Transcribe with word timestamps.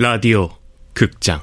라디오 0.00 0.48
극장. 0.94 1.40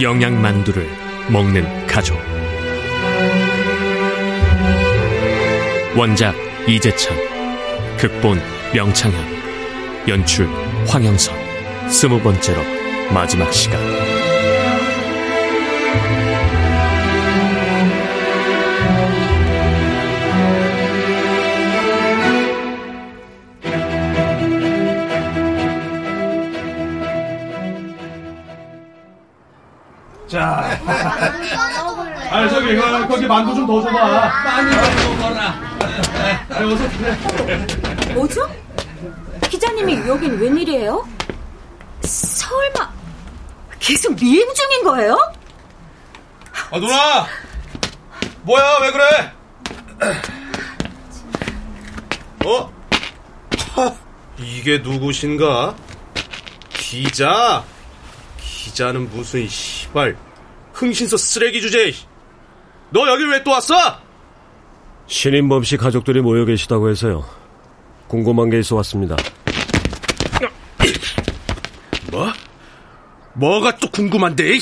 영양만두를 0.00 0.86
먹는 1.32 1.88
가족 1.88 2.31
원작 5.96 6.34
이재찬 6.68 7.16
극본 7.98 8.40
명창현 8.74 9.14
연출 10.08 10.48
황영선 10.88 11.34
스무 11.90 12.18
번째로 12.20 12.62
마지막 13.12 13.52
시간 13.52 13.78
자. 30.26 30.78
아, 32.30 32.48
저기, 32.48 32.76
어, 32.78 33.06
거기 33.06 33.26
만두 33.26 33.54
좀 33.54 33.66
더 33.66 33.82
줘봐. 33.82 34.30
많이 34.44 34.70
먹어라. 34.74 35.71
그래. 36.68 37.66
뭐죠? 38.14 38.48
기자님이 39.50 40.06
여긴 40.08 40.38
웬일이에요? 40.38 41.06
설마 42.02 42.92
계속 43.80 44.14
미행 44.20 44.46
중인 44.54 44.84
거예요? 44.84 45.16
아, 46.70 46.78
누나! 46.78 47.26
뭐야, 48.42 48.78
왜 48.82 48.92
그래? 48.92 49.32
어? 52.44 52.72
하, 53.74 53.94
이게 54.38 54.78
누구신가? 54.78 55.74
기자? 56.72 57.64
기자는 58.40 59.10
무슨 59.10 59.48
시발 59.48 60.16
흥신소 60.72 61.16
쓰레기 61.16 61.60
주제. 61.60 61.94
너 62.90 63.06
여기 63.08 63.24
왜 63.24 63.42
또 63.44 63.50
왔어? 63.52 63.74
신인범 65.12 65.62
씨 65.62 65.76
가족들이 65.76 66.22
모여 66.22 66.46
계시다고 66.46 66.88
해서요. 66.88 67.22
궁금한 68.08 68.48
게 68.48 68.60
있어 68.60 68.76
왔습니다. 68.76 69.14
뭐? 72.10 72.32
뭐가 73.34 73.76
또 73.76 73.90
궁금한데? 73.90 74.58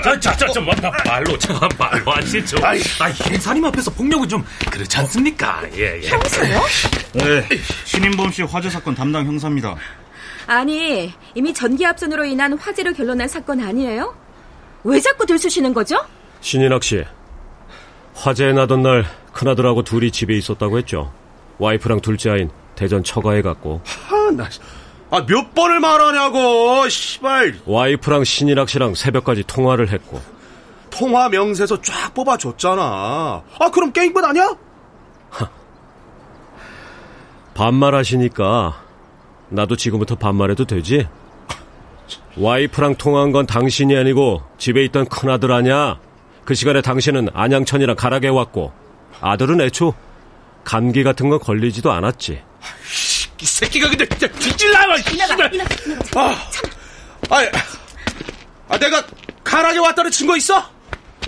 자, 0.00 0.20
자, 0.20 0.36
자, 0.36 0.46
좀, 0.46 0.64
마, 0.64 0.72
말로, 1.04 1.36
참, 1.38 1.58
말로 1.76 2.12
하시죠. 2.12 2.56
아, 2.64 2.76
형사님 3.10 3.64
앞에서 3.64 3.90
폭력은 3.90 4.28
좀, 4.28 4.44
그렇지 4.70 4.96
않습니까? 4.98 5.64
예, 5.74 6.00
예. 6.00 6.08
형사요? 6.08 6.60
네, 7.14 7.48
신인범 7.84 8.30
씨 8.30 8.42
화재 8.42 8.70
사건 8.70 8.94
담당 8.94 9.26
형사입니다. 9.26 9.74
아니 10.46 11.12
이미 11.34 11.52
전기압선으로 11.52 12.26
인한 12.26 12.56
화재로 12.56 12.92
결론난 12.92 13.26
사건 13.26 13.60
아니에요? 13.60 14.14
왜 14.84 15.00
자꾸 15.00 15.26
들쑤시는 15.26 15.74
거죠? 15.74 15.96
신인학 16.40 16.84
씨, 16.84 17.02
화재 18.14 18.52
나던 18.52 18.82
날 18.82 19.21
큰아들하고 19.32 19.82
둘이 19.82 20.10
집에 20.10 20.36
있었다고 20.36 20.78
했죠. 20.78 21.12
와이프랑 21.58 22.00
둘째 22.00 22.30
아인 22.30 22.50
대전 22.74 23.02
처가에 23.04 23.42
갔고 23.42 23.80
아, 24.10 24.30
나, 24.32 24.48
아, 25.10 25.26
몇 25.26 25.54
번을 25.54 25.80
말하냐고, 25.80 26.88
시발. 26.88 27.54
와이프랑 27.66 28.24
신인학 28.24 28.68
씨랑 28.68 28.94
새벽까지 28.94 29.44
통화를 29.46 29.90
했고 29.90 30.20
통화 30.90 31.28
명세서 31.28 31.80
쫙 31.82 32.14
뽑아줬잖아. 32.14 32.82
아, 32.82 33.70
그럼 33.72 33.92
게임 33.92 34.12
끝 34.12 34.24
아니야? 34.24 34.56
반말하시니까 37.54 38.82
나도 39.50 39.76
지금부터 39.76 40.14
반말해도 40.16 40.64
되지? 40.64 41.06
와이프랑 42.36 42.94
통화한 42.96 43.32
건 43.32 43.46
당신이 43.46 43.94
아니고 43.96 44.42
집에 44.56 44.82
있던 44.84 45.06
큰아들 45.06 45.52
아냐? 45.52 45.98
그 46.44 46.54
시간에 46.54 46.80
당신은 46.80 47.28
안양천이랑 47.34 47.96
가락에 47.96 48.28
왔고 48.28 48.72
아들은 49.22 49.60
애초 49.62 49.94
감기 50.64 51.02
같은 51.02 51.28
건 51.28 51.38
걸리지도 51.38 51.90
않았지. 51.90 52.42
이 53.40 53.44
새끼가 53.44 53.88
근데 53.88 54.06
진짜 54.08 54.68
이나가. 54.68 54.96
이나가 54.96 55.46
이나가 55.46 55.74
아, 56.16 56.36
아, 57.30 57.42
아, 58.68 58.78
내가 58.78 59.04
가락에 59.42 59.78
왔다는 59.78 60.10
증거 60.10 60.36
있어? 60.36 60.62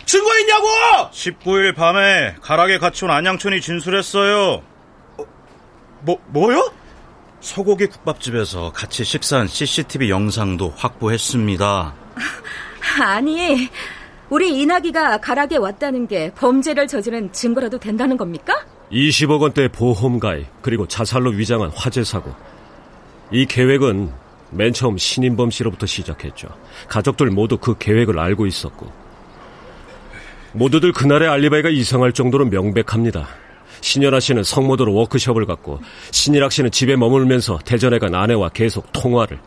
증거 0.04 0.38
있냐고! 0.38 0.66
19일 1.12 1.74
밤에 1.74 2.36
가락에 2.40 2.78
같이 2.78 3.04
온 3.04 3.10
안양촌이 3.10 3.60
진술했어요. 3.60 4.62
뭐, 6.02 6.18
뭐요? 6.28 6.72
소고기 7.40 7.86
국밥집에서 7.86 8.72
같이 8.72 9.04
식사한 9.04 9.48
CCTV 9.48 10.10
영상도 10.10 10.72
확보했습니다. 10.76 11.94
아니 13.02 13.68
우리 14.30 14.60
이나기가 14.60 15.18
가락에 15.18 15.56
왔다는 15.56 16.06
게 16.06 16.32
범죄를 16.34 16.86
저지른 16.86 17.30
증거라도 17.32 17.78
된다는 17.78 18.16
겁니까? 18.16 18.64
20억 18.90 19.40
원대 19.40 19.68
보험 19.68 20.18
가입 20.18 20.46
그리고 20.62 20.86
자살로 20.86 21.30
위장한 21.30 21.70
화재 21.74 22.02
사고. 22.04 22.32
이 23.30 23.46
계획은 23.46 24.10
맨 24.50 24.72
처음 24.72 24.96
신인범 24.96 25.50
씨로부터 25.50 25.86
시작했죠. 25.86 26.48
가족들 26.88 27.30
모두 27.30 27.58
그 27.58 27.76
계획을 27.78 28.18
알고 28.18 28.46
있었고 28.46 28.86
모두들 30.52 30.92
그날의 30.92 31.28
알리바이가 31.28 31.68
이상할 31.70 32.12
정도로 32.12 32.46
명백합니다. 32.46 33.26
신연아 33.80 34.20
씨는 34.20 34.44
성모도로 34.44 34.94
워크숍을 34.94 35.44
갔고 35.46 35.80
신일학 36.12 36.52
씨는 36.52 36.70
집에 36.70 36.96
머물면서 36.96 37.58
대전에 37.64 37.98
간 37.98 38.14
아내와 38.14 38.50
계속 38.50 38.90
통화를. 38.92 39.38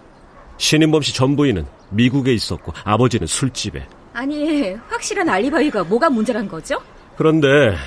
신인범 0.57 1.01
씨 1.01 1.13
전부인은 1.15 1.65
미국에 1.91 2.33
있었고 2.33 2.73
아버지는 2.83 3.25
술집에. 3.25 3.87
아니 4.17 4.73
확실한 4.89 5.29
알리바이가 5.29 5.83
뭐가 5.83 6.09
문제란 6.09 6.47
거죠? 6.47 6.81
그런데 7.17 7.77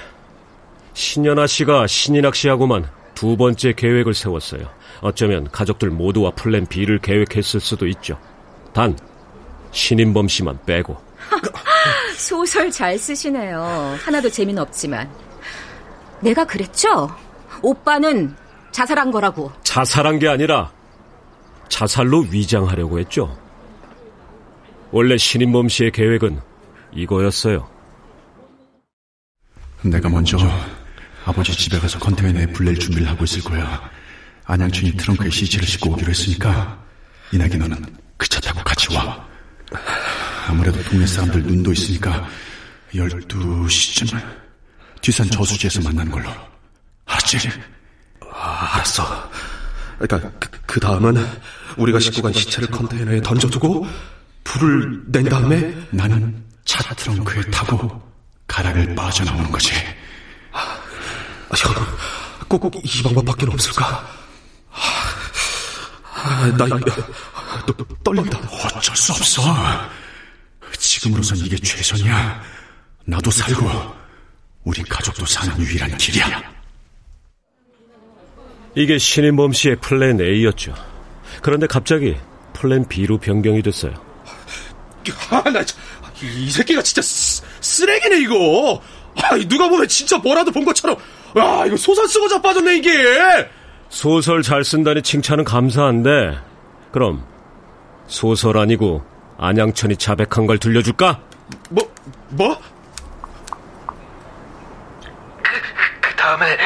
신연아 0.95 1.49
씨가 1.49 1.89
신인학 1.89 2.37
씨하고만 2.37 2.89
두 3.17 3.37
번째 3.37 3.73
계획을 3.73 4.15
세웠어요. 4.15 4.63
어쩌면 5.01 5.51
가족들 5.51 5.91
모두와 5.91 6.31
플랜 6.31 6.67
B를 6.67 7.01
계획했을 7.01 7.59
수도 7.59 7.89
있죠. 7.89 8.17
단 8.73 8.97
신인범 9.73 10.29
씨만 10.29 10.61
빼고 10.67 10.97
소설 12.17 12.71
잘 12.71 12.97
쓰시네요. 12.97 13.97
하나도 14.01 14.31
재미는 14.31 14.63
없지만. 14.63 15.11
내가 16.21 16.45
그랬죠? 16.45 17.11
오빠는 17.61 18.37
자살한 18.71 19.11
거라고. 19.11 19.51
자살한 19.65 20.21
게 20.21 20.29
아니라 20.29 20.71
자살로 21.69 22.27
위장하려고 22.31 23.01
했죠. 23.01 23.37
원래 24.93 25.17
신인범 25.17 25.69
씨의 25.69 25.93
계획은 25.93 26.41
이거였어요. 26.95 27.69
내가 29.83 30.09
먼저 30.09 30.37
아버지 31.25 31.53
집에 31.53 31.79
가서 31.79 31.99
컨테이너에 31.99 32.47
불낼 32.47 32.77
준비를 32.79 33.09
하고 33.09 33.25
있을 33.25 33.43
거야. 33.43 33.89
안양춘이 34.45 34.93
트렁크에 34.97 35.31
시체를 35.31 35.67
싣고 35.67 35.93
오기로 35.93 36.11
했으니까 36.11 36.83
이나기 37.33 37.57
너는 37.57 37.77
그 38.17 38.29
차 38.29 38.41
타고 38.41 38.63
같이 38.65 38.95
와. 38.95 39.27
아무래도 40.49 40.83
동네 40.83 41.07
사람들 41.07 41.43
눈도 41.45 41.73
있으니까 41.73 42.29
12시쯤 42.93 44.21
뒤산 45.01 45.31
저수지에서 45.31 45.81
만나는 45.83 46.11
걸로. 46.11 46.29
알았지? 47.07 47.39
아, 48.33 48.75
알았어. 48.75 49.31
그러니까 49.99 50.31
그, 50.39 50.51
그 50.67 50.81
다음은 50.81 51.17
우리가 51.77 51.99
싣고 52.01 52.23
간 52.23 52.33
시체를 52.33 52.69
컨테이너에 52.71 53.21
던져두고 53.23 53.87
불을 54.45 55.03
낸 55.07 55.25
다음에 55.29 55.75
나는 55.91 56.43
차 56.65 56.83
트렁크에 56.95 57.43
타고 57.51 58.01
가락을 58.47 58.95
빠져나오는 58.95 59.51
거지. 59.51 59.73
아, 60.53 60.79
형, 61.57 61.75
꼭 62.49 62.71
이 62.85 63.03
방법밖에 63.03 63.47
없을까? 63.47 64.07
아, 66.23 66.47
나, 66.59 66.67
또, 67.67 67.75
떨린다. 68.05 68.39
어쩔 68.77 68.97
수 68.97 69.13
없어. 69.13 69.43
지금으로선 70.79 71.39
이게 71.39 71.57
최선이야. 71.57 72.43
나도 73.07 73.31
살고 73.31 73.71
우리 74.65 74.83
가족도 74.83 75.25
사는 75.27 75.59
유일한 75.61 75.97
길이야. 75.97 76.43
이게 78.75 78.99
신인범 78.99 79.53
씨의 79.53 79.77
플랜 79.77 80.21
A였죠. 80.21 80.75
그런데 81.43 81.67
갑자기 81.67 82.17
플랜 82.53 82.87
B로 82.89 83.19
변경이 83.19 83.63
됐어요. 83.63 83.95
아, 85.31 85.43
나, 85.51 85.63
이 86.23 86.51
새끼가 86.51 86.83
진짜 86.83 87.03
쓰, 87.03 87.43
쓰레기네, 87.61 88.21
이거. 88.21 88.81
아이, 89.23 89.47
누가 89.49 89.69
보면 89.69 89.89
진짜 89.89 90.17
뭐라도 90.19 90.51
본 90.51 90.65
것처럼. 90.65 90.97
야, 91.39 91.65
이거 91.67 91.77
소설 91.77 92.07
쓰고 92.09 92.29
자빠졌네, 92.29 92.77
이게. 92.77 93.49
소설 93.89 94.43
잘 94.43 94.65
쓴다니 94.65 95.03
칭찬은 95.03 95.45
감사한데, 95.45 96.39
그럼, 96.93 97.25
소설 98.07 98.59
아니고, 98.59 99.05
안양천이 99.39 99.97
자백한 99.97 100.47
걸 100.47 100.59
들려줄까? 100.59 101.21
뭐, 101.71 101.95
뭐? 102.31 102.61
그 106.01 106.17
다음에 106.17 106.57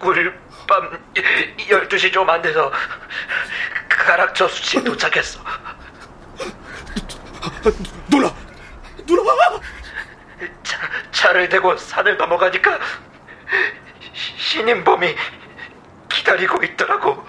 19일 0.00 0.32
밤 0.66 0.90
12시 1.68 2.12
좀 2.12 2.28
안 2.28 2.42
돼서 2.42 2.70
가락 3.88 4.34
저수지에 4.34 4.82
도착했어. 4.84 5.40
누나! 8.08 8.32
누나! 9.06 9.60
차, 10.62 10.78
차를 11.10 11.48
대고 11.48 11.76
산을 11.76 12.16
넘어가니까 12.16 12.78
신인범이 14.12 15.16
기다리고 16.08 16.62
있더라고. 16.64 17.24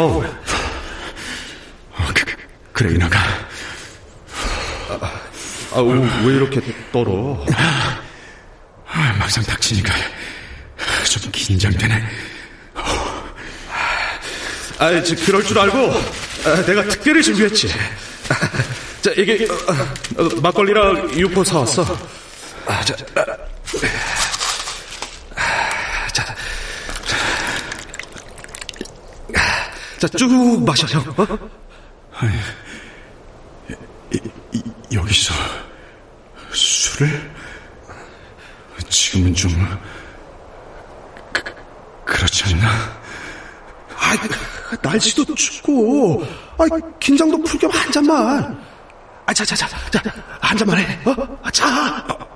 형. 0.00 0.24
어, 1.92 2.08
그, 2.14 2.24
그, 2.72 2.84
래 2.84 2.94
이나가. 2.94 3.18
아, 5.72 5.80
왜, 5.80 6.26
왜 6.26 6.34
이렇게 6.36 6.60
떨어? 6.90 7.44
아, 8.86 9.16
막상 9.18 9.44
닥치니까 9.44 9.92
좀 11.04 11.30
긴장되네. 11.30 12.02
아, 14.78 15.02
저, 15.02 15.14
그럴 15.26 15.44
줄 15.44 15.58
알고 15.58 15.92
아, 16.46 16.64
내가 16.64 16.82
특별히 16.88 17.22
준비했지. 17.22 17.68
자, 19.02 19.10
이게 19.16 19.46
어, 19.46 20.22
어, 20.22 20.28
막걸리랑 20.40 21.10
유포 21.18 21.44
사왔어. 21.44 21.84
아, 22.66 22.82
자, 22.82 22.94
아, 25.36 26.08
자, 26.12 26.34
자, 30.00 30.08
쭉 30.08 30.64
마셔, 30.64 30.86
형. 30.86 31.02
어? 31.18 31.38
이, 34.14 34.18
이, 34.54 34.62
여기서 34.94 35.34
술을? 36.52 37.30
지금은 38.88 39.34
좀 39.34 39.52
그, 41.34 41.42
그렇지 42.06 42.44
않나? 42.44 42.68
아, 43.94 44.78
날씨도 44.80 45.34
춥고, 45.34 46.24
아, 46.56 46.64
긴장도 46.98 47.42
풀겸 47.42 47.70
한 47.70 47.92
잔만. 47.92 48.58
아, 49.26 49.34
자, 49.34 49.44
자, 49.44 49.54
자, 49.54 49.68
자, 49.90 50.02
한 50.40 50.56
잔만 50.56 50.78
해. 50.78 50.98
어? 51.04 51.38
아, 51.42 51.50
자. 51.50 52.29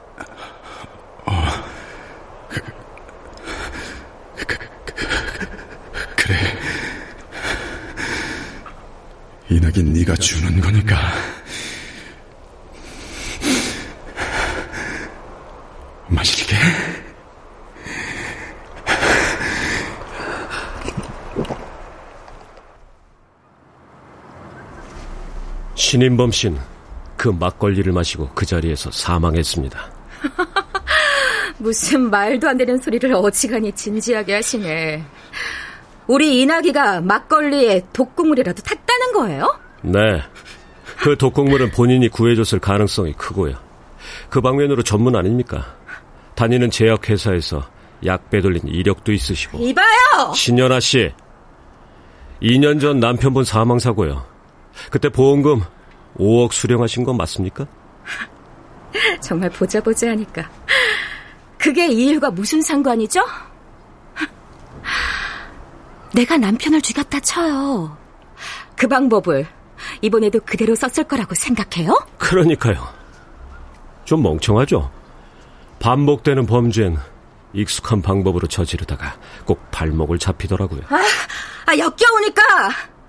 이낙인 9.74 9.92
네가 9.92 10.14
주는 10.14 10.60
거니까. 10.60 10.96
마실게. 16.08 16.56
신인범 25.74 26.30
씨는 26.30 26.58
그 27.16 27.28
막걸리를 27.28 27.92
마시고 27.92 28.30
그 28.34 28.46
자리에서 28.46 28.90
사망했습니다. 28.92 29.92
무슨 31.58 32.10
말도 32.10 32.48
안 32.48 32.56
되는 32.56 32.78
소리를 32.78 33.12
어지간히 33.14 33.72
진지하게 33.72 34.34
하시네. 34.34 35.04
우리 36.06 36.42
이나기가 36.42 37.00
막걸리에 37.00 37.86
독국물이라도 37.92 38.62
탔다는 38.62 39.12
거예요? 39.12 39.63
네. 39.84 40.22
그 40.98 41.16
독곡물은 41.16 41.72
본인이 41.72 42.08
구해줬을 42.08 42.58
가능성이 42.58 43.12
크고요. 43.12 43.54
그 44.30 44.40
방면으로 44.40 44.82
전문 44.82 45.14
아닙니까? 45.14 45.76
다니는 46.34 46.70
제약회사에서 46.70 47.62
약 48.06 48.30
빼돌린 48.30 48.66
이력도 48.66 49.12
있으시고. 49.12 49.58
이봐요! 49.58 50.32
신연아 50.34 50.80
씨. 50.80 51.12
2년 52.42 52.80
전 52.80 52.98
남편분 52.98 53.44
사망사고요. 53.44 54.24
그때 54.90 55.08
보험금 55.08 55.62
5억 56.18 56.52
수령하신 56.52 57.04
건 57.04 57.16
맞습니까? 57.16 57.66
정말 59.20 59.50
보자 59.50 59.80
보자 59.80 60.10
하니까. 60.10 60.50
그게 61.58 61.88
이유가 61.88 62.30
무슨 62.30 62.62
상관이죠? 62.62 63.24
내가 66.14 66.36
남편을 66.36 66.80
죽였다 66.80 67.20
쳐요. 67.20 67.96
그 68.76 68.86
방법을 68.86 69.46
이번에도 70.02 70.40
그대로 70.40 70.74
썼을 70.74 71.06
거라고 71.08 71.34
생각해요? 71.34 71.98
그러니까요. 72.18 72.86
좀 74.04 74.22
멍청하죠? 74.22 74.90
반복되는 75.78 76.46
범죄는 76.46 76.98
익숙한 77.52 78.02
방법으로 78.02 78.48
저지르다가 78.48 79.16
꼭 79.44 79.70
발목을 79.70 80.18
잡히더라고요. 80.18 80.82
아, 80.88 80.96
아 81.66 81.78
역겨우니까 81.78 82.42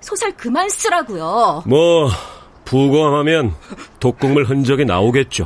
소설 0.01 0.31
그만 0.37 0.69
쓰라고요. 0.69 1.63
뭐 1.65 2.09
부검하면 2.63 3.55
독극물 3.99 4.45
흔적이 4.45 4.85
나오겠죠. 4.85 5.45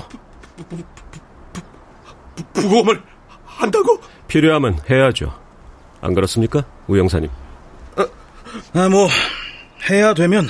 부검을 2.54 3.02
한다고? 3.46 4.00
필요하면 4.28 4.80
해야죠. 4.90 5.34
안 6.02 6.14
그렇습니까, 6.14 6.64
우영사님? 6.88 7.30
아, 8.74 8.90
뭐 8.90 9.08
해야 9.90 10.14
되면 10.14 10.48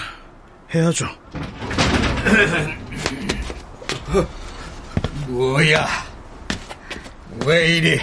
해야죠. 0.73 1.07
뭐야? 5.27 5.87
왜 7.45 7.77
이리 7.77 7.99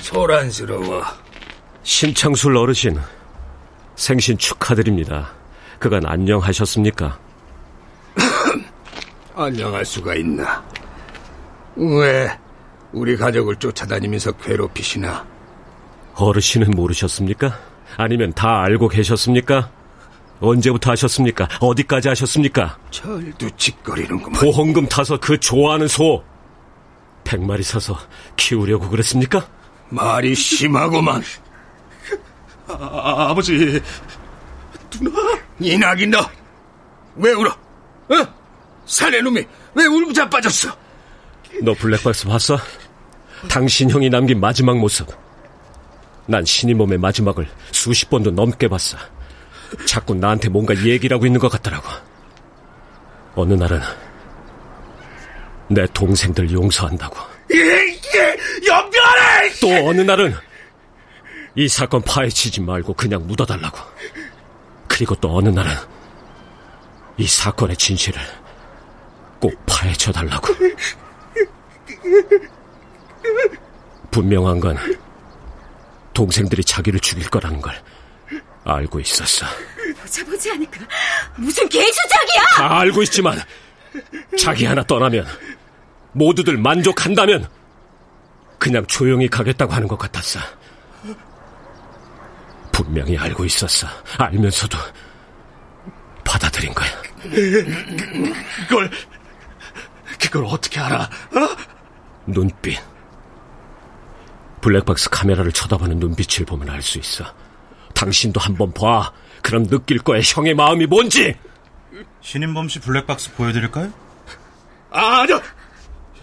소란스러워? 0.00 1.02
신창술 1.82 2.56
어르신, 2.56 2.98
생신 3.96 4.36
축하드립니다. 4.36 5.32
그간 5.78 6.04
안녕하셨습니까? 6.06 7.18
안녕할 9.34 9.84
수가 9.84 10.14
있나? 10.14 10.62
왜 11.76 12.30
우리 12.92 13.16
가족을 13.16 13.56
쫓아다니면서 13.56 14.32
괴롭히시나? 14.32 15.26
어르신은 16.14 16.70
모르셨습니까? 16.72 17.58
아니면 17.96 18.32
다 18.34 18.62
알고 18.62 18.88
계셨습니까? 18.88 19.70
언제부터 20.40 20.90
하셨습니까? 20.92 21.48
어디까지 21.60 22.08
하셨습니까? 22.08 22.76
절도 22.90 23.48
짓거리는구만. 23.56 24.40
보험금 24.40 24.86
타서 24.86 25.18
그 25.18 25.38
좋아하는 25.38 25.88
소 25.88 26.22
백마리 27.24 27.62
사서 27.62 27.98
키우려고 28.36 28.88
그랬습니까? 28.88 29.46
말이 29.88 30.34
심하구만. 30.34 31.22
아, 32.66 33.26
아버지. 33.30 33.80
이낙이 35.60 36.06
너, 36.06 36.18
왜 37.16 37.32
울어? 37.32 37.50
어? 37.50 38.26
살래 38.86 39.20
놈이 39.20 39.44
왜 39.74 39.86
울고 39.86 40.12
자빠졌어? 40.12 40.70
너 41.62 41.72
블랙박스 41.74 42.26
봤어? 42.26 42.58
당신 43.48 43.90
형이 43.90 44.10
남긴 44.10 44.40
마지막 44.40 44.78
모습. 44.78 45.08
난 46.26 46.44
신이 46.44 46.74
몸의 46.74 46.98
마지막을 46.98 47.48
수십 47.70 48.08
번도 48.08 48.30
넘게 48.30 48.68
봤어. 48.68 48.96
자꾸 49.86 50.14
나한테 50.14 50.48
뭔가 50.48 50.74
얘기를 50.84 51.14
하고 51.14 51.26
있는 51.26 51.40
것 51.40 51.48
같더라고. 51.48 51.88
어느 53.34 53.54
날은 53.54 53.80
내 55.68 55.86
동생들 55.92 56.50
용서한다고. 56.52 57.16
연변해! 58.66 59.52
또 59.60 59.88
어느 59.88 60.00
날은 60.02 60.34
이 61.56 61.68
사건 61.68 62.02
파헤치지 62.02 62.60
말고 62.60 62.94
그냥 62.94 63.26
묻어달라고. 63.26 63.78
그리고 64.88 65.14
또 65.16 65.36
어느 65.36 65.48
날은 65.48 65.72
이 67.16 67.26
사건의 67.26 67.76
진실을 67.76 68.20
꼭 69.40 69.54
파헤쳐달라고. 69.66 70.54
분명한 74.10 74.60
건 74.60 74.76
동생들이 76.12 76.62
자기를 76.62 77.00
죽일 77.00 77.28
거라는 77.28 77.60
걸 77.60 77.74
알고 78.64 79.00
있었어. 79.00 79.46
보자 80.00 80.24
보지 80.24 80.50
않을까? 80.50 80.80
무슨 81.36 81.68
개수작이야! 81.68 82.42
다 82.56 82.78
알고 82.80 83.02
있지만 83.02 83.40
자기 84.38 84.64
하나 84.64 84.82
떠나면 84.82 85.26
모두들 86.12 86.56
만족한다면 86.58 87.48
그냥 88.58 88.86
조용히 88.86 89.28
가겠다고 89.28 89.72
하는 89.72 89.86
것 89.88 89.98
같았어. 89.98 90.40
분명히 92.72 93.16
알고 93.18 93.44
있었어. 93.44 93.86
알면서도 94.18 94.78
받아들인 96.24 96.72
거야. 96.74 96.88
그걸 98.68 98.90
그걸 100.20 100.44
어떻게 100.46 100.80
알아? 100.80 101.02
어? 101.02 101.56
눈빛. 102.26 102.78
블랙박스 104.60 105.10
카메라를 105.10 105.52
쳐다보는 105.52 105.98
눈빛을 105.98 106.46
보면 106.46 106.70
알 106.70 106.80
수 106.82 106.98
있어. 106.98 107.24
당신도 108.04 108.38
한번 108.38 108.72
봐. 108.74 109.12
그럼 109.42 109.66
느낄 109.66 109.98
거야, 109.98 110.20
형의 110.20 110.54
마음이 110.54 110.86
뭔지! 110.86 111.34
신인범 112.20 112.68
씨 112.68 112.78
블랙박스 112.80 113.32
보여드릴까요? 113.34 113.90
아, 114.90 115.22
아니요. 115.22 115.40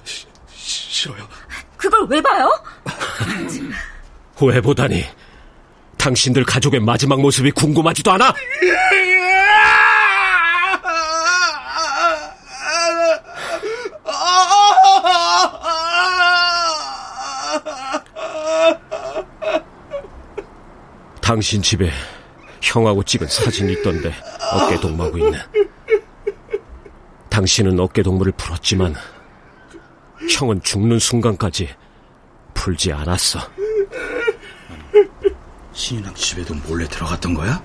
시, 0.03 0.27
싫어요. 0.55 1.27
그걸 1.77 2.05
왜 2.07 2.21
봐요? 2.21 2.49
왜 4.41 4.61
보다니? 4.61 5.03
당신들 5.97 6.43
가족의 6.45 6.79
마지막 6.81 7.19
모습이 7.19 7.51
궁금하지도 7.51 8.11
않아? 8.11 8.33
당신 21.31 21.61
집에 21.61 21.89
형하고 22.61 23.01
찍은 23.03 23.25
사진이 23.25 23.71
있던데 23.71 24.13
어깨 24.51 24.77
동무하고 24.81 25.17
있네. 25.17 25.37
당신은 27.29 27.79
어깨 27.79 28.03
동무를 28.03 28.33
풀었지만 28.33 28.93
형은 30.29 30.61
죽는 30.61 30.99
순간까지 30.99 31.73
풀지 32.53 32.91
않았어. 32.91 33.39
신인왕 35.71 36.13
집에도 36.15 36.53
몰래 36.67 36.85
들어갔던 36.89 37.33
거야? 37.33 37.63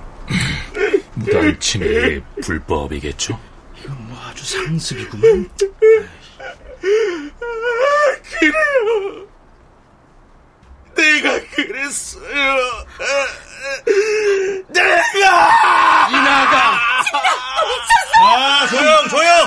무단 1.15 1.59
침입이 1.59 2.23
불법이겠죠? 2.43 3.37
이건 3.83 4.07
뭐 4.07 4.17
아주 4.17 4.45
상습이구만. 4.45 5.51
그래요. 8.39 9.27
내가 10.95 11.41
그랬어요. 11.51 12.87
이나가! 16.11 16.79
아, 18.19 18.67
조용, 18.69 19.09
조용! 19.09 19.47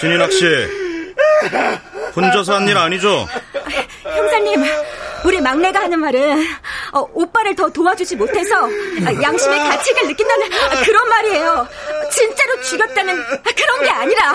신인학 0.00 0.32
씨, 0.32 0.44
혼자서 2.14 2.54
한 2.56 2.68
일 2.68 2.76
아니죠? 2.78 3.26
형사님, 4.02 4.64
우리 5.24 5.40
막내가 5.40 5.80
하는 5.80 5.98
말은 6.00 6.46
어, 6.92 7.06
오빠를 7.12 7.54
더 7.56 7.68
도와주지 7.68 8.16
못해서 8.16 8.64
아, 8.64 9.22
양심의 9.22 9.58
가책을 9.58 10.06
느낀다는 10.08 10.52
아, 10.52 10.82
그런 10.84 11.08
말이에요. 11.08 11.68
진짜로 12.10 12.60
죽였다는 12.62 13.20
아, 13.20 13.50
그런 13.56 13.82
게 13.82 13.90
아니라. 13.90 14.34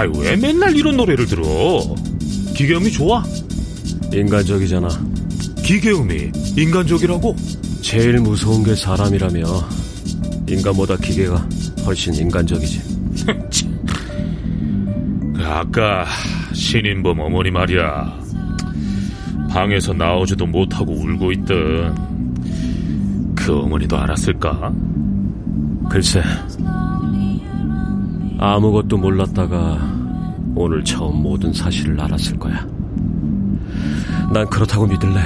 아이, 0.00 0.08
왜 0.18 0.34
맨날 0.34 0.74
이런 0.74 0.96
노래를 0.96 1.26
들어? 1.26 1.44
기계음이 2.54 2.90
좋아? 2.90 3.22
인간적이잖아. 4.10 4.88
기계음이 5.62 6.30
인간적이라고? 6.56 7.36
제일 7.82 8.18
무서운 8.20 8.64
게 8.64 8.74
사람이라며 8.74 9.42
인간보다 10.48 10.96
기계가 10.96 11.46
훨씬 11.84 12.14
인간적이지. 12.14 12.80
그 15.36 15.44
아까 15.44 16.06
신인범 16.54 17.20
어머니 17.20 17.50
말이야. 17.50 18.20
방에서 19.50 19.92
나오지도 19.92 20.46
못하고 20.46 20.94
울고 20.94 21.30
있던 21.32 23.34
그 23.34 23.54
어머니도 23.54 23.98
알았을까? 23.98 24.72
글쎄, 25.90 26.22
아무것도 28.42 28.96
몰랐다가 28.96 29.78
오늘 30.54 30.82
처음 30.82 31.22
모든 31.22 31.52
사실을 31.52 32.00
알았을 32.00 32.38
거야. 32.38 32.66
난 34.32 34.48
그렇다고 34.48 34.86
믿을래. 34.86 35.20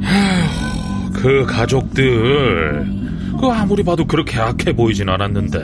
그 1.12 1.44
가족들 1.46 2.90
그 3.38 3.46
아무리 3.48 3.82
봐도 3.82 4.06
그렇게 4.06 4.40
악해 4.40 4.74
보이진 4.74 5.10
않았는데 5.10 5.58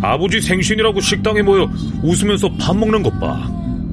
아버지 0.00 0.40
생신이라고 0.40 1.00
식당에 1.00 1.42
모여 1.42 1.68
웃으면서 2.04 2.48
밥 2.52 2.76
먹는 2.76 3.02
것 3.02 3.18
봐. 3.18 3.50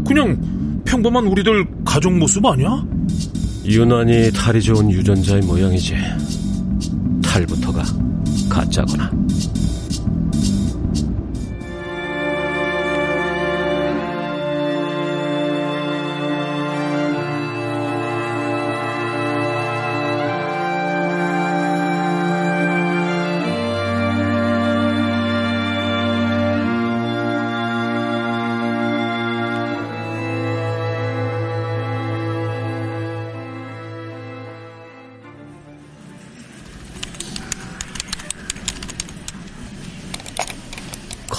그냥 0.07 0.39
평범한 0.85 1.25
우리들 1.25 1.65
가족 1.83 2.15
모습 2.15 2.45
아니야? 2.45 2.83
유난히 3.65 4.31
탈이 4.31 4.61
좋은 4.61 4.91
유전자의 4.91 5.41
모양이지. 5.41 5.95
탈부터가 7.23 7.83
가짜거나. 8.49 9.11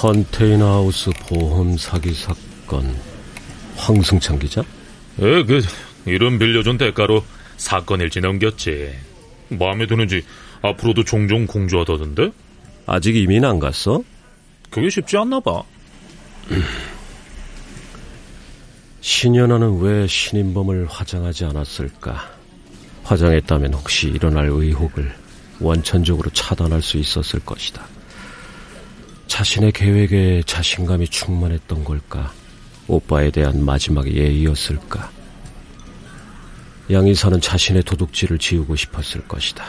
컨테이너 0.00 0.66
하우스 0.66 1.10
보험 1.28 1.76
사기 1.76 2.14
사건 2.14 2.96
황승찬 3.76 4.38
기자? 4.38 4.62
에, 4.62 5.44
그 5.44 5.60
이름 6.06 6.38
빌려준 6.38 6.78
대가로 6.78 7.22
사건 7.58 8.00
일지 8.00 8.18
넘겼지. 8.18 8.94
마음에 9.50 9.86
드는지 9.86 10.24
앞으로도 10.62 11.04
종종 11.04 11.46
공주하다던데? 11.46 12.32
아직 12.86 13.14
이민 13.14 13.44
안 13.44 13.58
갔어? 13.58 14.02
그게 14.70 14.88
쉽지 14.88 15.18
않나 15.18 15.38
봐. 15.38 15.62
신현아는 19.02 19.82
왜 19.82 20.06
신인범을 20.06 20.86
화장하지 20.86 21.44
않았을까? 21.44 22.26
화장했다면 23.04 23.74
혹시 23.74 24.08
일어날 24.08 24.46
의혹을 24.46 25.12
원천적으로 25.60 26.30
차단할 26.30 26.80
수 26.80 26.96
있었을 26.96 27.40
것이다. 27.40 27.99
자신의 29.30 29.70
계획에 29.70 30.42
자신감이 30.44 31.06
충만했던 31.06 31.84
걸까? 31.84 32.32
오빠에 32.88 33.30
대한 33.30 33.64
마지막 33.64 34.06
예의였을까? 34.12 35.08
양이사는 36.90 37.40
자신의 37.40 37.84
도둑질을 37.84 38.38
지우고 38.38 38.74
싶었을 38.74 39.26
것이다. 39.28 39.64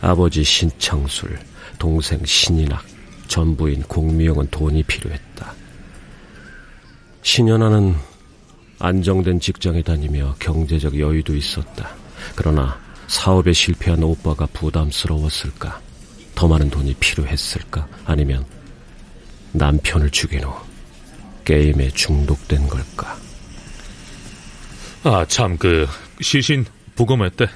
아버지 0.00 0.44
신창술, 0.44 1.36
동생 1.80 2.24
신인학, 2.24 2.84
전부인 3.26 3.82
공미영은 3.82 4.48
돈이 4.52 4.84
필요했다. 4.84 5.52
신현아는 7.22 7.96
안정된 8.78 9.40
직장에 9.40 9.82
다니며 9.82 10.36
경제적 10.38 10.98
여유도 11.00 11.34
있었다. 11.34 11.90
그러나 12.36 12.80
사업에 13.08 13.52
실패한 13.52 14.04
오빠가 14.04 14.46
부담스러웠을까? 14.46 15.83
더 16.44 16.48
많은 16.48 16.68
돈이 16.68 16.92
필요했을까? 17.00 17.88
아니면 18.04 18.44
남편을 19.52 20.10
죽인 20.10 20.44
후 20.44 20.52
게임에 21.46 21.88
중독된 21.88 22.68
걸까? 22.68 23.16
아, 25.04 25.24
참, 25.26 25.56
그, 25.56 25.86
시신 26.20 26.66
부검했대. 26.96 27.46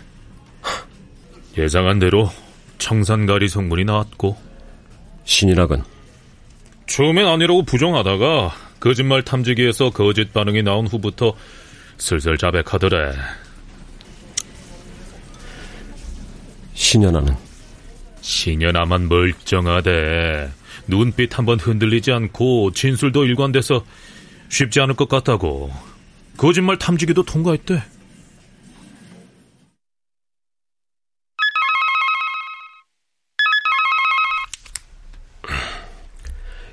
예상한 1.59 1.99
대로 1.99 2.31
청산가리 2.79 3.49
성분이 3.49 3.85
나왔고. 3.85 4.39
신이락은? 5.25 5.83
처음엔 6.87 7.27
아니라고 7.27 7.65
부정하다가 7.65 8.57
거짓말 8.81 9.23
탐지기에서 9.23 9.91
거짓 9.91 10.33
반응이 10.33 10.63
나온 10.63 10.87
후부터 10.87 11.35
슬슬 11.99 12.39
자백하더래. 12.39 13.13
신현아는? 16.73 17.48
신현아만 18.29 19.09
멀쩡하대. 19.09 20.51
눈빛 20.87 21.39
한번 21.39 21.59
흔들리지 21.59 22.13
않고 22.13 22.73
진술도 22.73 23.25
일관돼서 23.25 23.87
쉽지 24.51 24.83
않을 24.83 24.97
것 24.97 25.09
같다고. 25.09 25.73
거짓말 26.37 26.77
탐지기도 26.77 27.23
통과했대. 27.23 27.83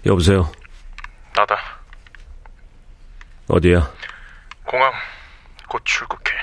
여보세요? 0.06 0.52
나다. 1.38 1.56
어디야? 3.48 3.90
공항 4.66 4.92
곧 5.70 5.82
출국해. 5.86 6.34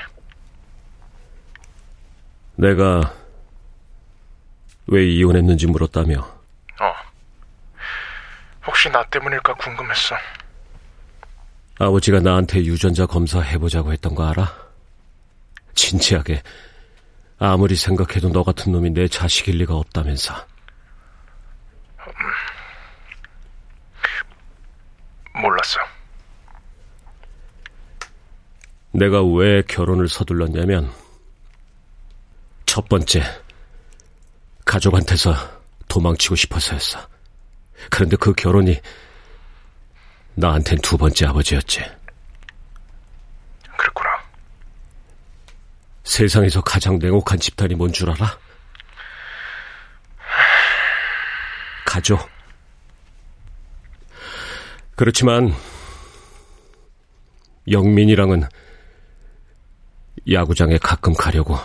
내가 2.56 3.21
왜 4.86 5.06
이혼했는지 5.06 5.66
물었다며. 5.66 6.20
어. 6.20 6.94
혹시 8.66 8.90
나 8.90 9.02
때문일까 9.04 9.54
궁금했어. 9.54 10.16
아버지가 11.78 12.20
나한테 12.20 12.60
유전자 12.60 13.06
검사 13.06 13.40
해보자고 13.40 13.92
했던 13.92 14.14
거 14.14 14.28
알아? 14.28 14.54
진지하게. 15.74 16.42
아무리 17.38 17.74
생각해도 17.74 18.28
너 18.30 18.44
같은 18.44 18.70
놈이 18.72 18.90
내 18.90 19.08
자식일 19.08 19.58
리가 19.58 19.74
없다면서. 19.74 20.46
몰랐어. 25.34 25.80
내가 28.92 29.24
왜 29.24 29.62
결혼을 29.62 30.06
서둘렀냐면, 30.06 30.92
첫 32.66 32.88
번째, 32.88 33.22
가족한테서 34.72 35.34
도망치고 35.88 36.34
싶어서였어. 36.34 37.06
그런데 37.90 38.16
그 38.16 38.32
결혼이 38.32 38.80
나한텐 40.34 40.78
두 40.78 40.96
번째 40.96 41.26
아버지였지. 41.26 41.80
그랬구나. 43.76 44.08
세상에서 46.04 46.62
가장 46.62 46.98
냉혹한 46.98 47.38
집단이 47.38 47.74
뭔 47.74 47.92
줄 47.92 48.08
알아? 48.12 48.38
가족. 51.84 52.26
그렇지만 54.96 55.54
영민이랑은 57.70 58.48
야구장에 60.30 60.78
가끔 60.78 61.12
가려고. 61.12 61.58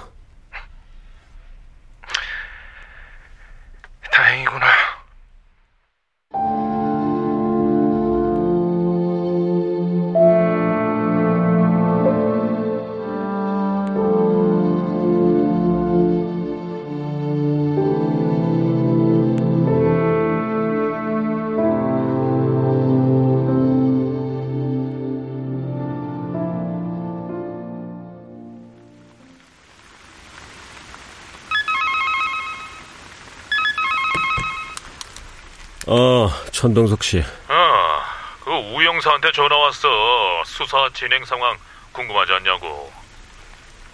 어, 35.90 36.30
천동석 36.52 37.02
씨. 37.02 37.24
어, 37.48 38.04
그 38.44 38.52
우영사한테 38.52 39.32
전화 39.32 39.56
왔어. 39.56 40.44
수사 40.46 40.90
진행 40.94 41.24
상황 41.24 41.58
궁금하지 41.94 42.34
않냐고. 42.34 42.92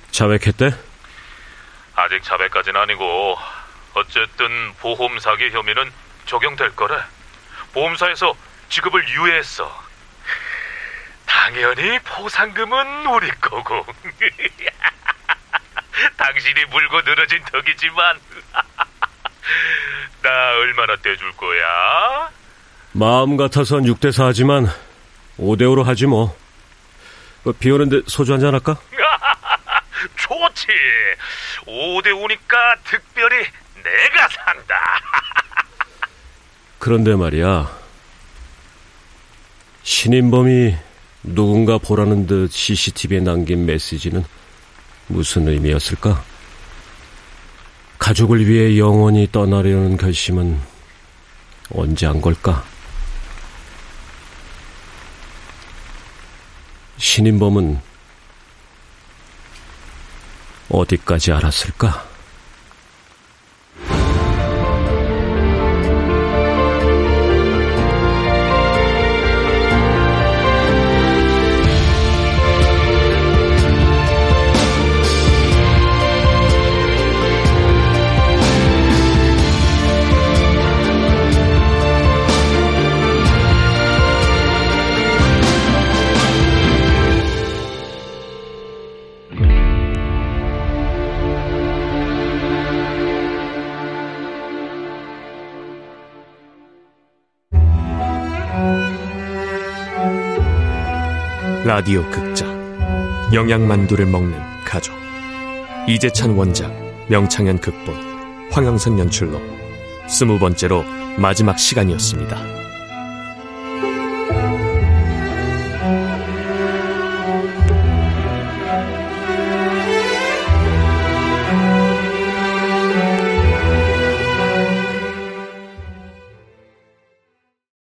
자백했대? 0.10 0.72
아직 1.96 2.24
자백까지는 2.24 2.82
아니고 2.82 3.38
어쨌든 3.94 4.74
보험 4.80 5.20
사기 5.20 5.52
혐의는 5.52 5.94
적용될 6.26 6.76
거래. 6.76 7.00
보험사에서 7.74 8.34
지급을 8.70 9.08
유예했어. 9.10 9.84
당연히 11.28 12.00
보상금은 12.00 13.06
우리 13.06 13.30
거고. 13.40 13.86
당신이 16.18 16.66
물고 16.66 17.02
늘어진 17.02 17.44
덕이지만 17.46 18.20
나 20.24 20.30
얼마나 20.58 20.96
떼줄 20.96 21.34
거야? 21.34 22.32
마음 22.94 23.36
같아선 23.38 23.84
6대4 23.84 24.26
하지만 24.26 24.68
5대5로 25.38 25.84
하지 25.84 26.06
뭐. 26.06 26.36
그비 27.44 27.70
오는데 27.72 28.02
소주 28.08 28.32
한잔 28.34 28.54
할까? 28.54 28.78
좋지. 30.16 30.68
5대5니까 31.68 32.78
특별히 32.86 33.46
내가 33.84 34.28
산다. 34.30 34.76
그런데 36.80 37.16
말이야. 37.16 37.70
신인범이 39.84 40.78
누군가 41.24 41.78
보라는 41.78 42.28
듯 42.28 42.52
CCTV에 42.52 43.20
남긴 43.20 43.66
메시지는 43.66 44.24
무슨 45.08 45.48
의미였을까? 45.50 46.24
가족을 48.04 48.46
위해 48.46 48.78
영원히 48.78 49.30
떠나려는 49.32 49.96
결심은 49.96 50.60
언제 51.74 52.06
한 52.06 52.20
걸까? 52.20 52.62
신인범은 56.98 57.80
어디까지 60.68 61.32
알았을까? 61.32 62.13
라디오 101.76 102.08
극장. 102.12 102.54
영양만두를 103.34 104.06
먹는 104.06 104.40
가족. 104.64 104.94
이재찬 105.88 106.36
원작 106.36 106.72
명창현 107.10 107.62
극본 107.62 107.96
황영선 108.52 109.00
연출로. 109.00 109.42
스무 110.08 110.38
번째로 110.38 110.84
마지막 111.18 111.58
시간이었습니다. 111.58 112.38